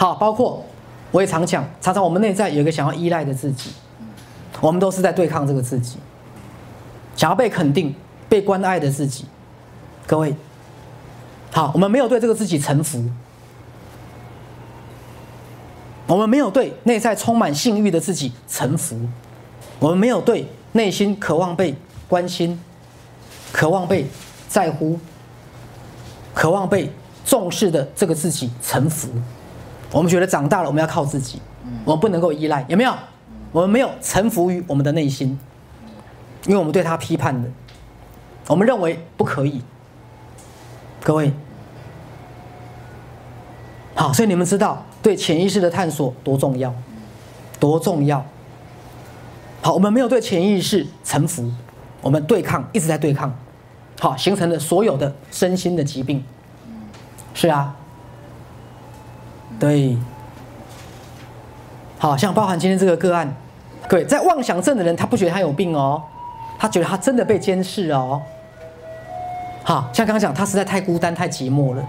[0.00, 0.64] 好，包括
[1.10, 3.70] 我也常讲，常常我们内在有一个想要依赖的自己，
[4.58, 5.98] 我们都是在对抗这个自己，
[7.14, 7.94] 想要被肯定、
[8.26, 9.26] 被关爱的自己。
[10.06, 10.34] 各位，
[11.52, 13.04] 好，我们没有对这个自己臣服，
[16.06, 18.98] 我们没有对内在充满性欲的自己臣服，
[19.78, 21.76] 我们没有对内心渴望被
[22.08, 22.58] 关心、
[23.52, 24.06] 渴望被
[24.48, 24.98] 在乎、
[26.32, 26.90] 渴望被
[27.22, 29.10] 重视的这个自己臣服。
[29.92, 31.40] 我们觉得长大了，我们要靠自己，
[31.84, 32.94] 我们不能够依赖，有没有？
[33.52, 35.36] 我们没有臣服于我们的内心，
[36.46, 37.48] 因为我们对他批判的，
[38.46, 39.60] 我们认为不可以。
[41.02, 41.32] 各位，
[43.94, 46.72] 好，所以你们知道对潜意识的探索多重要，
[47.58, 48.24] 多重要。
[49.62, 51.50] 好，我们没有对潜意识臣服，
[52.02, 53.34] 我们对抗，一直在对抗，
[53.98, 56.22] 好，形成了所有的身心的疾病。
[57.34, 57.74] 是啊，
[59.58, 59.96] 对，
[61.98, 63.34] 好像包含今天这个个案，
[63.88, 66.02] 各位在妄想症的人，他不觉得他有病哦，
[66.58, 68.22] 他觉得他真的被监视哦。
[69.62, 71.86] 好像刚刚讲，他实在太孤单、太寂寞了。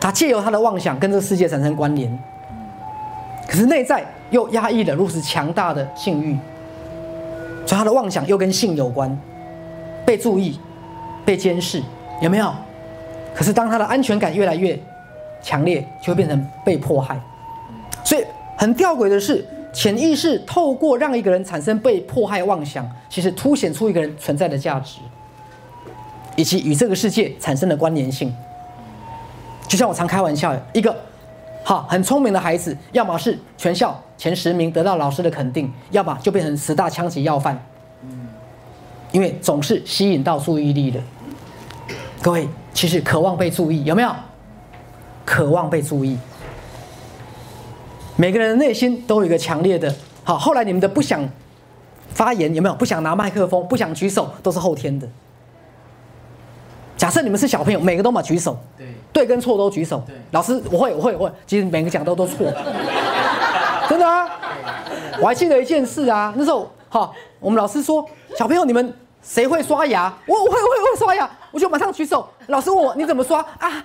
[0.00, 2.16] 他借由他的妄想跟这个世界产生关联，
[3.48, 6.38] 可是内在又压抑了如此强大的性欲，
[7.66, 9.18] 所以他的妄想又跟性有关，
[10.06, 10.60] 被注意、
[11.24, 11.82] 被监视，
[12.20, 12.52] 有没有？
[13.34, 14.78] 可是当他的安全感越来越
[15.42, 17.20] 强烈，就会变成被迫害。
[18.04, 18.24] 所以
[18.56, 25.00] 很吊诡的是，潜意识透过让一个人产生被迫害妄想，其实凸显出一个人存在的价值。
[26.36, 28.32] 以及与这个世界产生的关联性，
[29.66, 30.96] 就像我常开玩笑，一个
[31.64, 37.60] 好很聪明的孩子，要么是全校前十名得到老师的肯定，要么就变成十大枪击要犯。
[39.10, 41.00] 因为总是吸引到注意力的。
[42.22, 44.14] 各位，其实渴望被注意，有没有？
[45.28, 46.18] 渴望被注意。
[48.16, 49.94] 每个人的内心都有一个强烈的，
[50.24, 51.28] 好，后来你们的不想
[52.08, 52.74] 发言，有没有？
[52.74, 55.06] 不想拿麦克风，不想举手，都是后天的。
[56.96, 60.02] 假设你们是小朋友，每个都嘛举手，对，对跟错都举手。
[60.06, 62.50] 对，老师我会我会我会，其实每个讲都都错，
[63.86, 64.26] 真的啊。
[65.20, 68.04] 我还记得一件事啊，那时候哈，我们老师说
[68.36, 68.92] 小朋友你们
[69.22, 70.12] 谁会刷牙？
[70.26, 72.26] 我我会我会我会刷牙，我就马上举手。
[72.46, 73.84] 老师问我你怎么刷啊？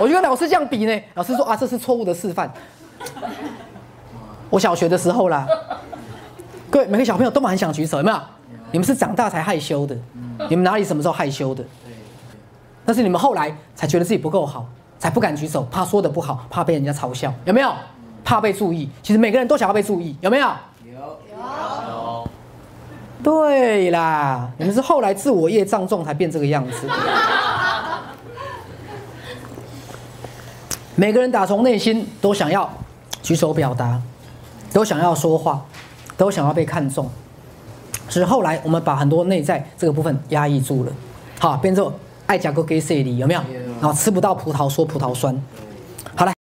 [0.00, 2.52] 我就跟老师这样比呢，老师说啊这是错误的示范。
[4.50, 5.46] 我小学的时候啦，
[6.70, 8.18] 各位每个小朋友都蛮很想举手，有没有？
[8.70, 9.96] 你们是长大才害羞的。
[10.48, 11.64] 你们哪里什么时候害羞的？
[12.86, 14.66] 但是你们后来才觉得自己不够好，
[14.98, 17.72] 才不敢举手，怕说的不好，怕被人家嘲笑，有没有？
[18.24, 18.88] 怕被注意。
[19.02, 20.48] 其实每个人都想要被注意，有没有？
[20.86, 22.28] 有有。
[23.22, 26.86] 对啦，你们是后来自我业障重才变这个样子。
[31.00, 32.68] 每个人打从内心都想要
[33.22, 34.02] 举手表达，
[34.72, 35.64] 都想要说话，
[36.16, 37.08] 都想要被看重。
[38.08, 40.92] 是后来我们把很多内在这个部分压抑住了，
[41.38, 41.88] 好，变成
[42.26, 43.40] 爱讲个给谁里有没有？
[43.80, 45.40] 然后吃不到葡萄说葡萄酸，
[46.16, 46.37] 好来。